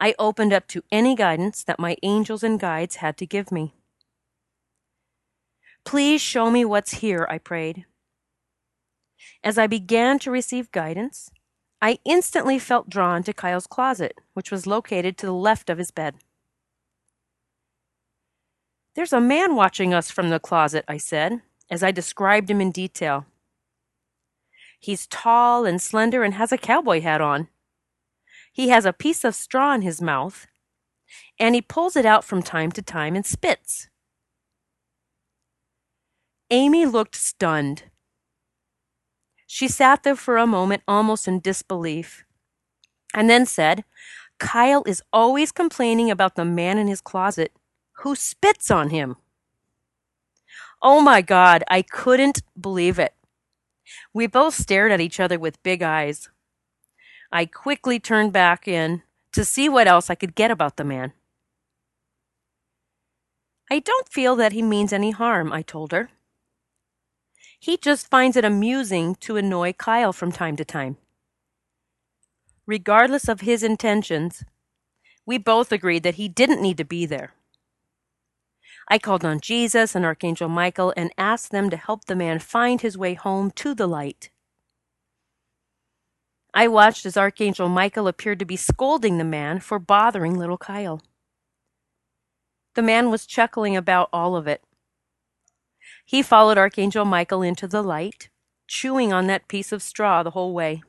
I 0.00 0.14
opened 0.18 0.52
up 0.52 0.66
to 0.68 0.84
any 0.92 1.14
guidance 1.14 1.64
that 1.64 1.78
my 1.78 1.96
angels 2.02 2.42
and 2.42 2.60
guides 2.60 2.96
had 2.96 3.16
to 3.18 3.26
give 3.26 3.50
me. 3.50 3.74
Please 5.84 6.20
show 6.20 6.50
me 6.50 6.64
what's 6.64 6.94
here, 6.94 7.26
I 7.28 7.38
prayed. 7.38 7.84
As 9.42 9.58
I 9.58 9.66
began 9.66 10.18
to 10.20 10.30
receive 10.30 10.72
guidance, 10.72 11.30
I 11.82 11.98
instantly 12.04 12.58
felt 12.58 12.88
drawn 12.88 13.22
to 13.24 13.34
Kyle's 13.34 13.66
closet, 13.66 14.18
which 14.32 14.50
was 14.50 14.66
located 14.66 15.18
to 15.18 15.26
the 15.26 15.34
left 15.34 15.68
of 15.68 15.78
his 15.78 15.90
bed. 15.90 16.14
There's 18.94 19.12
a 19.12 19.20
man 19.20 19.56
watching 19.56 19.92
us 19.92 20.10
from 20.10 20.30
the 20.30 20.38
closet, 20.38 20.84
I 20.86 20.98
said, 20.98 21.42
as 21.68 21.82
I 21.82 21.90
described 21.90 22.48
him 22.48 22.60
in 22.60 22.70
detail. 22.70 23.26
He's 24.78 25.08
tall 25.08 25.64
and 25.64 25.82
slender 25.82 26.22
and 26.22 26.34
has 26.34 26.52
a 26.52 26.58
cowboy 26.58 27.00
hat 27.00 27.20
on. 27.20 27.48
He 28.52 28.68
has 28.68 28.84
a 28.84 28.92
piece 28.92 29.24
of 29.24 29.34
straw 29.34 29.74
in 29.74 29.82
his 29.82 30.00
mouth, 30.00 30.46
and 31.40 31.56
he 31.56 31.62
pulls 31.62 31.96
it 31.96 32.06
out 32.06 32.24
from 32.24 32.40
time 32.40 32.70
to 32.72 32.82
time 32.82 33.16
and 33.16 33.26
spits. 33.26 33.88
Amy 36.50 36.86
looked 36.86 37.16
stunned. 37.16 37.84
She 39.46 39.66
sat 39.66 40.04
there 40.04 40.14
for 40.14 40.36
a 40.36 40.46
moment, 40.46 40.82
almost 40.86 41.26
in 41.26 41.40
disbelief, 41.40 42.24
and 43.12 43.28
then 43.28 43.44
said, 43.44 43.84
Kyle 44.38 44.84
is 44.86 45.02
always 45.12 45.50
complaining 45.50 46.10
about 46.10 46.36
the 46.36 46.44
man 46.44 46.78
in 46.78 46.86
his 46.86 47.00
closet 47.00 47.52
who 48.02 48.14
spits 48.14 48.70
on 48.70 48.90
him. 48.90 49.16
Oh 50.82 51.00
my 51.00 51.22
God, 51.22 51.64
I 51.68 51.82
couldn't 51.82 52.42
believe 52.60 52.98
it. 52.98 53.14
We 54.12 54.26
both 54.26 54.54
stared 54.54 54.92
at 54.92 55.00
each 55.00 55.20
other 55.20 55.38
with 55.38 55.62
big 55.62 55.82
eyes. 55.82 56.28
I 57.32 57.46
quickly 57.46 57.98
turned 57.98 58.32
back 58.32 58.68
in 58.68 59.02
to 59.32 59.44
see 59.44 59.68
what 59.68 59.88
else 59.88 60.10
I 60.10 60.14
could 60.14 60.34
get 60.34 60.50
about 60.50 60.76
the 60.76 60.84
man. 60.84 61.12
I 63.70 63.78
don't 63.78 64.08
feel 64.08 64.36
that 64.36 64.52
he 64.52 64.62
means 64.62 64.92
any 64.92 65.10
harm, 65.10 65.52
I 65.52 65.62
told 65.62 65.92
her. 65.92 66.10
He 67.58 67.76
just 67.78 68.10
finds 68.10 68.36
it 68.36 68.44
amusing 68.44 69.14
to 69.16 69.36
annoy 69.36 69.72
Kyle 69.72 70.12
from 70.12 70.30
time 70.30 70.54
to 70.56 70.64
time. 70.64 70.98
Regardless 72.66 73.26
of 73.26 73.40
his 73.40 73.62
intentions, 73.62 74.44
we 75.26 75.38
both 75.38 75.72
agreed 75.72 76.02
that 76.02 76.16
he 76.16 76.28
didn't 76.28 76.62
need 76.62 76.76
to 76.76 76.84
be 76.84 77.06
there. 77.06 77.32
I 78.88 78.98
called 78.98 79.24
on 79.24 79.40
Jesus 79.40 79.94
and 79.94 80.04
Archangel 80.04 80.48
Michael 80.48 80.92
and 80.96 81.10
asked 81.16 81.50
them 81.50 81.70
to 81.70 81.76
help 81.76 82.04
the 82.04 82.16
man 82.16 82.38
find 82.38 82.80
his 82.80 82.98
way 82.98 83.14
home 83.14 83.50
to 83.52 83.74
the 83.74 83.86
light. 83.86 84.30
I 86.52 86.68
watched 86.68 87.04
as 87.04 87.16
Archangel 87.16 87.68
Michael 87.68 88.06
appeared 88.06 88.38
to 88.38 88.44
be 88.44 88.56
scolding 88.56 89.18
the 89.18 89.24
man 89.24 89.58
for 89.58 89.78
bothering 89.78 90.38
little 90.38 90.58
Kyle. 90.58 91.02
The 92.74 92.82
man 92.82 93.10
was 93.10 93.26
chuckling 93.26 93.76
about 93.76 94.08
all 94.12 94.36
of 94.36 94.46
it. 94.46 94.62
He 96.04 96.22
followed 96.22 96.58
Archangel 96.58 97.04
Michael 97.04 97.42
into 97.42 97.66
the 97.66 97.82
light, 97.82 98.28
chewing 98.68 99.12
on 99.12 99.26
that 99.26 99.48
piece 99.48 99.72
of 99.72 99.82
straw 99.82 100.22
the 100.22 100.30
whole 100.30 100.52
way. 100.52 100.82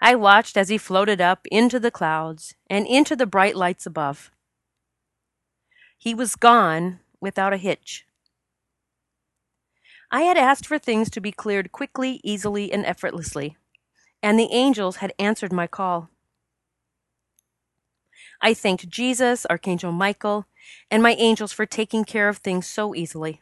I 0.00 0.16
watched 0.16 0.56
as 0.56 0.68
he 0.68 0.78
floated 0.78 1.20
up 1.20 1.46
into 1.50 1.78
the 1.78 1.92
clouds 1.92 2.54
and 2.68 2.86
into 2.86 3.14
the 3.14 3.26
bright 3.26 3.54
lights 3.54 3.86
above. 3.86 4.32
He 6.02 6.14
was 6.16 6.34
gone 6.34 6.98
without 7.20 7.52
a 7.52 7.56
hitch. 7.56 8.06
I 10.10 10.22
had 10.22 10.36
asked 10.36 10.66
for 10.66 10.76
things 10.76 11.08
to 11.10 11.20
be 11.20 11.30
cleared 11.30 11.70
quickly, 11.70 12.20
easily, 12.24 12.72
and 12.72 12.84
effortlessly, 12.84 13.56
and 14.20 14.36
the 14.36 14.50
angels 14.50 14.96
had 14.96 15.12
answered 15.16 15.52
my 15.52 15.68
call. 15.68 16.10
I 18.40 18.52
thanked 18.52 18.88
Jesus, 18.88 19.46
Archangel 19.48 19.92
Michael, 19.92 20.46
and 20.90 21.04
my 21.04 21.12
angels 21.20 21.52
for 21.52 21.66
taking 21.66 22.02
care 22.02 22.28
of 22.28 22.38
things 22.38 22.66
so 22.66 22.96
easily. 22.96 23.40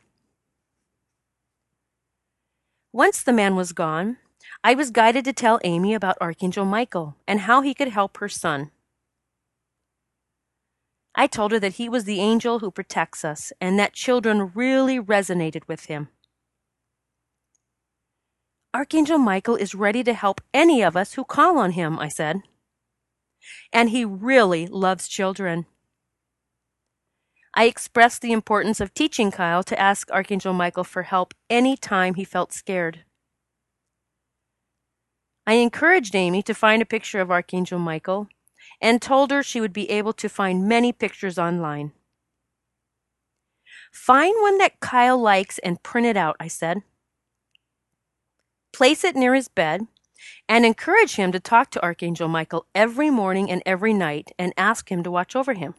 Once 2.93 3.23
the 3.23 3.33
man 3.33 3.57
was 3.57 3.73
gone, 3.73 4.19
I 4.63 4.75
was 4.75 4.91
guided 4.91 5.25
to 5.25 5.33
tell 5.33 5.61
Amy 5.65 5.95
about 5.95 6.19
Archangel 6.21 6.67
Michael 6.67 7.17
and 7.27 7.41
how 7.41 7.63
he 7.63 7.73
could 7.73 7.89
help 7.89 8.19
her 8.19 8.29
son. 8.29 8.71
I 11.15 11.27
told 11.27 11.53
her 11.53 11.59
that 11.61 11.75
he 11.75 11.89
was 11.89 12.05
the 12.05 12.21
angel 12.21 12.61
who 12.61 12.71
protects 12.71 13.25
us 13.25 13.53
and 13.61 13.79
that 13.79 13.93
children 13.93 14.53
really 14.55 15.01
resonated 15.01 15.63
with 15.67 15.87
him. 15.87 16.09
Archangel 18.73 19.19
Michael 19.19 19.57
is 19.57 19.75
ready 19.75 20.05
to 20.05 20.15
help 20.15 20.41
any 20.55 20.83
of 20.83 20.97
us 20.97 21.15
who 21.15 21.25
call 21.25 21.59
on 21.59 21.73
him, 21.73 21.99
I 21.99 22.09
said. 22.09 22.43
And 23.73 23.91
he 23.91 24.05
really 24.05 24.67
loves 24.67 25.09
children. 25.09 25.67
I 27.55 27.65
expressed 27.65 28.23
the 28.23 28.33
importance 28.33 28.81
of 28.81 28.95
teaching 28.95 29.33
Kyle 29.33 29.65
to 29.65 29.79
ask 29.79 30.09
Archangel 30.13 30.53
Michael 30.53 30.85
for 30.85 31.03
help 31.03 31.35
any 31.49 31.77
time 31.77 32.15
he 32.15 32.25
felt 32.25 32.53
scared. 32.53 33.01
I 35.49 35.55
encouraged 35.55 36.15
Amy 36.15 36.43
to 36.45 36.55
find 36.55 36.81
a 36.81 36.87
picture 36.87 37.21
of 37.21 37.31
Archangel 37.31 37.81
Michael 37.81 38.29
and 38.81 39.01
told 39.03 39.31
her 39.31 39.43
she 39.43 39.61
would 39.61 39.73
be 39.73 39.91
able 39.91 40.13
to 40.15 40.29
find 40.29 40.69
many 40.69 40.93
pictures 40.93 41.39
online. 41.39 41.93
Find 43.93 44.35
one 44.41 44.59
that 44.59 44.81
Kyle 44.81 45.19
likes 45.19 45.59
and 45.59 45.83
print 45.83 46.07
it 46.07 46.17
out, 46.17 46.37
I 46.39 46.49
said 46.49 46.83
place 48.73 49.05
it 49.05 49.17
near 49.17 49.35
his 49.35 49.49
bed, 49.49 49.87
and 50.49 50.65
encourage 50.65 51.17
him 51.17 51.33
to 51.33 51.41
talk 51.41 51.71
to 51.71 51.83
Archangel 51.83 52.29
Michael 52.29 52.67
every 52.75 53.11
morning 53.11 53.51
and 53.51 53.63
every 53.67 53.93
night 53.93 54.33
and 54.39 54.53
ask 54.57 54.91
him 54.91 55.03
to 55.03 55.11
watch 55.11 55.37
over 55.37 55.55
him. 55.55 55.75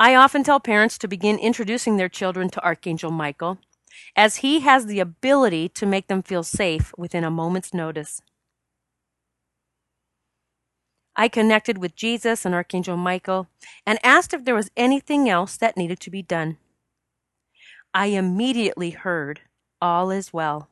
I 0.00 0.14
often 0.14 0.44
tell 0.44 0.60
parents 0.60 0.98
to 0.98 1.08
begin 1.08 1.38
introducing 1.38 1.96
their 1.96 2.08
children 2.08 2.48
to 2.50 2.64
Archangel 2.64 3.10
Michael, 3.10 3.58
as 4.14 4.36
he 4.36 4.60
has 4.60 4.86
the 4.86 5.00
ability 5.00 5.68
to 5.70 5.86
make 5.86 6.06
them 6.06 6.22
feel 6.22 6.44
safe 6.44 6.92
within 6.96 7.24
a 7.24 7.30
moment's 7.30 7.74
notice. 7.74 8.22
I 11.20 11.26
connected 11.26 11.78
with 11.78 11.96
Jesus 11.96 12.46
and 12.46 12.54
Archangel 12.54 12.96
Michael 12.96 13.48
and 13.84 13.98
asked 14.04 14.32
if 14.32 14.44
there 14.44 14.54
was 14.54 14.70
anything 14.76 15.28
else 15.28 15.56
that 15.56 15.76
needed 15.76 15.98
to 16.00 16.10
be 16.10 16.22
done. 16.22 16.58
I 17.92 18.06
immediately 18.06 18.90
heard 18.90 19.40
all 19.82 20.12
is 20.12 20.32
well. 20.32 20.68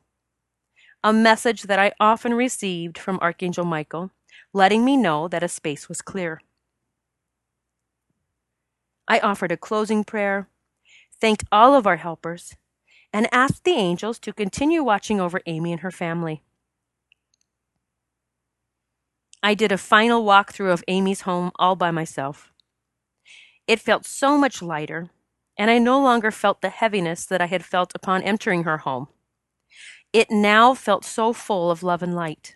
A 1.03 1.11
message 1.11 1.63
that 1.63 1.79
I 1.79 1.91
often 1.99 2.33
received 2.33 2.97
from 2.97 3.19
Archangel 3.19 3.65
Michael, 3.65 4.11
letting 4.53 4.85
me 4.85 4.95
know 4.95 5.27
that 5.27 5.43
a 5.43 5.49
space 5.49 5.89
was 5.89 6.01
clear. 6.01 6.41
I 9.05 9.19
offered 9.19 9.51
a 9.51 9.57
closing 9.57 10.05
prayer, 10.05 10.47
thanked 11.19 11.43
all 11.51 11.75
of 11.75 11.85
our 11.85 11.97
helpers, 11.97 12.55
and 13.11 13.27
asked 13.33 13.65
the 13.65 13.71
angels 13.71 14.17
to 14.19 14.31
continue 14.31 14.81
watching 14.81 15.19
over 15.19 15.41
Amy 15.45 15.73
and 15.73 15.81
her 15.81 15.91
family. 15.91 16.41
I 19.43 19.53
did 19.53 19.71
a 19.71 19.77
final 19.77 20.25
walkthrough 20.25 20.73
of 20.73 20.83
Amy's 20.87 21.21
home 21.21 21.51
all 21.57 21.75
by 21.75 21.91
myself. 21.91 22.51
It 23.67 23.79
felt 23.79 24.05
so 24.05 24.37
much 24.37 24.61
lighter 24.61 25.09
and 25.57 25.71
I 25.71 25.79
no 25.79 25.99
longer 25.99 26.31
felt 26.31 26.61
the 26.61 26.69
heaviness 26.69 27.25
that 27.25 27.41
I 27.41 27.47
had 27.47 27.65
felt 27.65 27.91
upon 27.95 28.21
entering 28.21 28.63
her 28.63 28.79
home. 28.79 29.07
It 30.13 30.29
now 30.29 30.73
felt 30.73 31.03
so 31.03 31.33
full 31.33 31.71
of 31.71 31.83
love 31.83 32.03
and 32.03 32.15
light. 32.15 32.55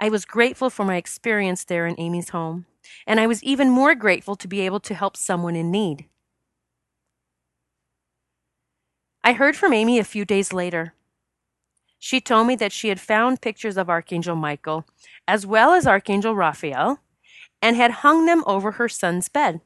I 0.00 0.08
was 0.08 0.24
grateful 0.24 0.70
for 0.70 0.84
my 0.84 0.96
experience 0.96 1.64
there 1.64 1.86
in 1.86 1.98
Amy's 1.98 2.30
home, 2.30 2.66
and 3.06 3.18
I 3.18 3.26
was 3.26 3.42
even 3.42 3.70
more 3.70 3.94
grateful 3.94 4.36
to 4.36 4.48
be 4.48 4.60
able 4.60 4.80
to 4.80 4.94
help 4.94 5.16
someone 5.16 5.56
in 5.56 5.70
need. 5.70 6.06
I 9.24 9.32
heard 9.32 9.56
from 9.56 9.72
Amy 9.72 9.98
a 9.98 10.04
few 10.04 10.24
days 10.24 10.52
later. 10.52 10.94
She 11.98 12.20
told 12.20 12.46
me 12.46 12.56
that 12.56 12.72
she 12.72 12.88
had 12.88 13.00
found 13.00 13.40
pictures 13.40 13.76
of 13.76 13.90
Archangel 13.90 14.36
Michael 14.36 14.86
as 15.26 15.46
well 15.46 15.74
as 15.74 15.86
Archangel 15.86 16.34
Raphael 16.34 17.00
and 17.60 17.76
had 17.76 17.90
hung 17.90 18.26
them 18.26 18.44
over 18.46 18.72
her 18.72 18.88
son's 18.88 19.28
bed. 19.28 19.60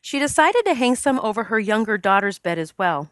She 0.00 0.18
decided 0.18 0.64
to 0.66 0.74
hang 0.74 0.96
some 0.96 1.18
over 1.20 1.44
her 1.44 1.58
younger 1.58 1.98
daughter's 1.98 2.38
bed 2.38 2.58
as 2.58 2.76
well. 2.78 3.10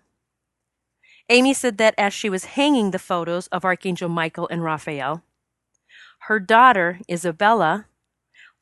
Amy 1.28 1.54
said 1.54 1.78
that 1.78 1.94
as 1.96 2.12
she 2.12 2.28
was 2.28 2.44
hanging 2.56 2.90
the 2.90 2.98
photos 2.98 3.46
of 3.48 3.64
Archangel 3.64 4.08
Michael 4.08 4.48
and 4.48 4.62
Raphael, 4.62 5.22
her 6.26 6.38
daughter, 6.38 7.00
Isabella, 7.10 7.86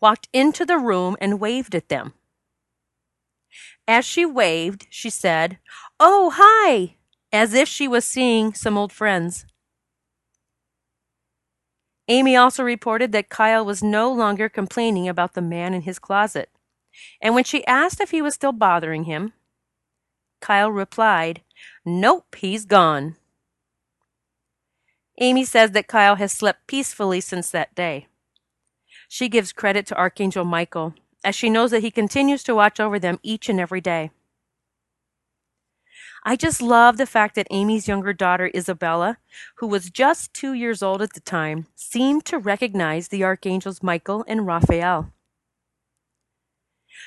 walked 0.00 0.28
into 0.32 0.64
the 0.64 0.78
room 0.78 1.16
and 1.20 1.40
waved 1.40 1.74
at 1.74 1.88
them. 1.88 2.14
As 3.86 4.04
she 4.04 4.24
waved, 4.24 4.86
she 4.88 5.10
said, 5.10 5.58
Oh, 5.98 6.32
hi! 6.34 6.96
As 7.32 7.54
if 7.54 7.68
she 7.68 7.86
was 7.86 8.04
seeing 8.04 8.54
some 8.54 8.76
old 8.76 8.92
friends. 8.92 9.46
Amy 12.08 12.34
also 12.34 12.64
reported 12.64 13.12
that 13.12 13.28
Kyle 13.28 13.64
was 13.64 13.82
no 13.82 14.12
longer 14.12 14.48
complaining 14.48 15.08
about 15.08 15.34
the 15.34 15.42
man 15.42 15.74
in 15.74 15.82
his 15.82 16.00
closet. 16.00 16.50
And 17.22 17.34
when 17.34 17.44
she 17.44 17.64
asked 17.66 18.00
if 18.00 18.10
he 18.10 18.20
was 18.20 18.34
still 18.34 18.52
bothering 18.52 19.04
him, 19.04 19.32
Kyle 20.40 20.72
replied, 20.72 21.42
Nope, 21.84 22.34
he's 22.36 22.64
gone. 22.64 23.16
Amy 25.20 25.44
says 25.44 25.70
that 25.72 25.86
Kyle 25.86 26.16
has 26.16 26.32
slept 26.32 26.66
peacefully 26.66 27.20
since 27.20 27.50
that 27.50 27.74
day. 27.74 28.06
She 29.08 29.28
gives 29.28 29.52
credit 29.52 29.86
to 29.86 29.96
Archangel 29.96 30.44
Michael, 30.44 30.94
as 31.22 31.34
she 31.34 31.50
knows 31.50 31.70
that 31.70 31.82
he 31.82 31.90
continues 31.90 32.42
to 32.44 32.54
watch 32.54 32.80
over 32.80 32.98
them 32.98 33.20
each 33.22 33.48
and 33.48 33.60
every 33.60 33.80
day. 33.80 34.10
I 36.22 36.36
just 36.36 36.60
love 36.60 36.98
the 36.98 37.06
fact 37.06 37.34
that 37.36 37.46
Amy's 37.50 37.88
younger 37.88 38.12
daughter, 38.12 38.50
Isabella, 38.54 39.16
who 39.56 39.66
was 39.66 39.90
just 39.90 40.34
two 40.34 40.52
years 40.52 40.82
old 40.82 41.00
at 41.00 41.14
the 41.14 41.20
time, 41.20 41.66
seemed 41.74 42.26
to 42.26 42.38
recognize 42.38 43.08
the 43.08 43.24
archangels 43.24 43.82
Michael 43.82 44.24
and 44.28 44.46
Raphael. 44.46 45.12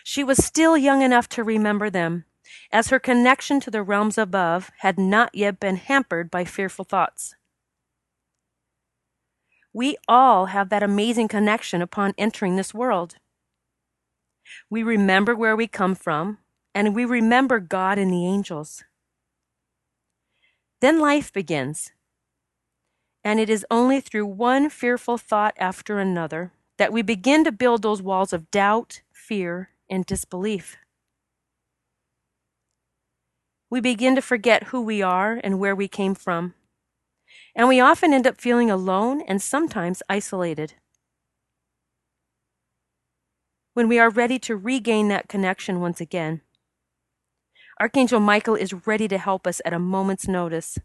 She 0.04 0.24
was 0.24 0.44
still 0.44 0.76
young 0.76 1.04
enough 1.04 1.30
to 1.30 1.44
remember 1.44 1.90
them, 1.92 2.26
as 2.72 2.90
her 2.90 3.00
connection 3.00 3.60
to 3.62 3.72
the 3.72 3.84
realms 3.84 4.18
above 4.18 4.72
had 4.80 4.98
not 4.98 5.36
yet 5.36 5.60
been 5.60 5.76
hampered 5.76 6.32
by 6.32 6.44
fearful 6.44 6.86
thoughts. 6.86 7.36
We 9.72 9.98
all 10.08 10.48
have 10.48 10.70
that 10.70 10.84
amazing 10.84 11.28
connection 11.28 11.82
upon 11.82 12.14
entering 12.18 12.56
this 12.56 12.74
world. 12.74 13.16
We 14.70 14.84
remember 14.84 15.36
where 15.36 15.56
we 15.56 15.68
come 15.68 15.96
from, 15.96 16.40
and 16.74 16.96
we 16.96 17.06
remember 17.06 17.60
God 17.60 17.98
and 17.98 18.12
the 18.12 18.26
angels. 18.26 18.84
Then 20.84 21.00
life 21.00 21.32
begins. 21.32 21.94
And 23.24 23.40
it 23.40 23.50
is 23.50 23.66
only 23.72 24.02
through 24.02 24.26
one 24.26 24.70
fearful 24.70 25.18
thought 25.18 25.54
after 25.58 25.98
another 25.98 26.52
that 26.78 26.92
we 26.92 27.02
begin 27.02 27.46
to 27.46 27.54
build 27.54 27.82
those 27.82 28.02
walls 28.02 28.34
of 28.34 28.52
doubt, 28.52 29.02
fear, 29.10 29.70
and 29.90 30.06
disbelief. 30.06 30.76
We 33.70 33.80
begin 33.80 34.14
to 34.16 34.22
forget 34.22 34.64
who 34.64 34.82
we 34.82 35.02
are 35.02 35.40
and 35.42 35.58
where 35.58 35.74
we 35.74 35.88
came 35.88 36.16
from. 36.16 36.54
And 37.56 37.70
we 37.70 37.80
often 37.80 38.14
end 38.14 38.28
up 38.28 38.42
feeling 38.42 38.70
alone 38.70 39.22
and 39.22 39.42
sometimes 39.42 40.04
isolated. 40.10 40.74
When 43.74 43.88
we 43.88 44.00
are 44.00 44.10
ready 44.10 44.38
to 44.40 44.58
regain 44.58 45.08
that 45.08 45.30
connection 45.30 45.80
once 45.80 46.02
again, 46.02 46.42
Archangel 47.80 48.20
Michael 48.20 48.56
is 48.56 48.88
ready 48.88 49.08
to 49.08 49.18
help 49.18 49.48
us 49.48 49.62
at 49.66 49.74
a 49.74 49.80
moment's 49.80 50.28
notice. 50.28 50.78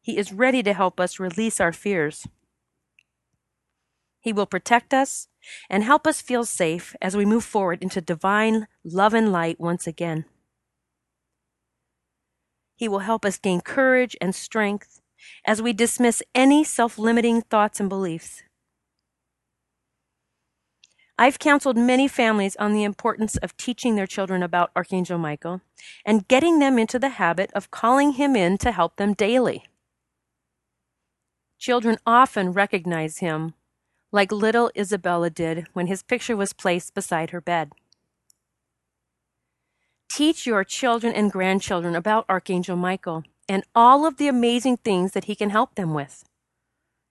He 0.00 0.16
is 0.16 0.32
ready 0.32 0.62
to 0.62 0.72
help 0.72 0.98
us 0.98 1.20
release 1.20 1.60
our 1.60 1.72
fears. 1.72 2.26
He 4.20 4.32
will 4.32 4.46
protect 4.46 4.92
us 4.92 5.28
and 5.70 5.84
help 5.84 6.06
us 6.06 6.20
feel 6.20 6.44
safe 6.44 6.96
as 7.00 7.16
we 7.16 7.24
move 7.24 7.44
forward 7.44 7.82
into 7.82 8.00
divine 8.00 8.66
love 8.84 9.14
and 9.14 9.30
light 9.32 9.60
once 9.60 9.86
again. 9.86 10.24
He 12.74 12.88
will 12.88 13.00
help 13.00 13.24
us 13.24 13.38
gain 13.38 13.60
courage 13.60 14.16
and 14.20 14.34
strength 14.34 15.00
as 15.44 15.62
we 15.62 15.72
dismiss 15.72 16.22
any 16.34 16.64
self 16.64 16.98
limiting 16.98 17.42
thoughts 17.42 17.80
and 17.80 17.88
beliefs. 17.88 18.42
I've 21.20 21.40
counseled 21.40 21.76
many 21.76 22.06
families 22.06 22.54
on 22.56 22.72
the 22.72 22.84
importance 22.84 23.36
of 23.38 23.56
teaching 23.56 23.96
their 23.96 24.06
children 24.06 24.40
about 24.40 24.70
Archangel 24.76 25.18
Michael 25.18 25.62
and 26.04 26.28
getting 26.28 26.60
them 26.60 26.78
into 26.78 26.96
the 26.96 27.08
habit 27.08 27.50
of 27.54 27.72
calling 27.72 28.12
him 28.12 28.36
in 28.36 28.56
to 28.58 28.70
help 28.70 28.94
them 28.96 29.14
daily. 29.14 29.64
Children 31.58 31.98
often 32.06 32.52
recognize 32.52 33.18
him, 33.18 33.54
like 34.12 34.30
little 34.30 34.70
Isabella 34.78 35.28
did 35.28 35.66
when 35.72 35.88
his 35.88 36.04
picture 36.04 36.36
was 36.36 36.52
placed 36.52 36.94
beside 36.94 37.30
her 37.30 37.40
bed. 37.40 37.72
Teach 40.08 40.46
your 40.46 40.62
children 40.62 41.12
and 41.12 41.32
grandchildren 41.32 41.96
about 41.96 42.26
Archangel 42.28 42.76
Michael 42.76 43.24
and 43.48 43.64
all 43.74 44.06
of 44.06 44.18
the 44.18 44.28
amazing 44.28 44.76
things 44.76 45.12
that 45.12 45.24
he 45.24 45.34
can 45.34 45.50
help 45.50 45.74
them 45.74 45.94
with. 45.94 46.24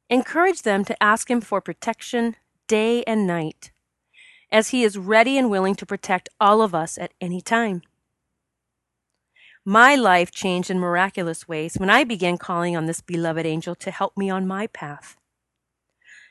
Encourage 0.09 0.61
them 0.61 0.85
to 0.85 1.03
ask 1.03 1.29
him 1.29 1.41
for 1.41 1.59
protection 1.59 2.37
day 2.67 3.03
and 3.03 3.27
night 3.27 3.71
as 4.51 4.69
He 4.69 4.83
is 4.83 4.97
ready 4.97 5.37
and 5.37 5.49
willing 5.49 5.75
to 5.75 5.85
protect 5.85 6.29
all 6.39 6.61
of 6.61 6.73
us 6.73 6.97
at 6.97 7.13
any 7.19 7.41
time. 7.41 7.81
My 9.65 9.95
life 9.95 10.31
changed 10.31 10.69
in 10.69 10.79
miraculous 10.79 11.47
ways 11.47 11.75
when 11.75 11.89
I 11.89 12.05
began 12.05 12.37
calling 12.37 12.77
on 12.77 12.85
this 12.85 13.01
beloved 13.01 13.45
angel 13.45 13.75
to 13.75 13.91
help 13.91 14.15
me 14.15 14.29
on 14.29 14.47
my 14.47 14.67
path. 14.67 15.17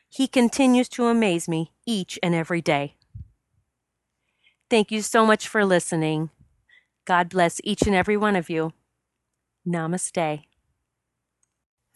He 0.09 0.27
continues 0.27 0.89
to 0.91 1.07
amaze 1.07 1.47
me 1.47 1.73
each 1.85 2.19
and 2.23 2.35
every 2.35 2.63
day. 2.63 2.95
Thank 4.71 4.91
you 4.91 5.03
so 5.03 5.27
much 5.27 5.47
for 5.47 5.65
listening. 5.65 6.31
God 7.05 7.29
bless 7.29 7.61
each 7.63 7.83
and 7.83 7.95
every 7.95 8.17
one 8.17 8.37
of 8.37 8.49
you. 8.49 8.73
Namaste. 9.69 10.45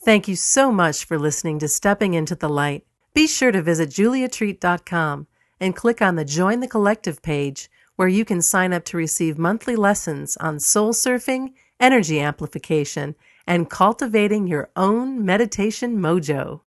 Thank 0.04 0.28
you 0.28 0.37
so 0.37 0.70
much 0.70 1.04
for 1.04 1.18
listening 1.18 1.59
to 1.61 1.68
Stepping 1.68 2.14
into 2.14 2.35
the 2.35 2.48
Light. 2.48 2.85
Be 3.14 3.26
sure 3.26 3.50
to 3.50 3.62
visit 3.62 3.88
juliatreat.com 3.90 5.26
and 5.61 5.77
click 5.77 6.01
on 6.01 6.16
the 6.16 6.25
Join 6.25 6.61
the 6.61 6.68
Collective 6.68 7.23
page 7.23 7.70
where 7.96 8.09
you 8.09 8.25
can 8.25 8.40
sign 8.40 8.73
up 8.73 8.85
to 8.87 8.96
receive 8.96 9.37
monthly 9.37 9.77
lessons 9.77 10.37
on 10.38 10.59
soul 10.59 10.94
surfing, 10.94 11.53
energy 11.79 12.18
amplification, 12.18 13.14
and 13.46 13.68
cultivating 13.68 14.46
your 14.46 14.70
own 14.75 15.25
meditation 15.25 15.99
mojo. 15.99 16.61